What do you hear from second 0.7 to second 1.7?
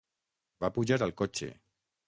pujar al cotxe.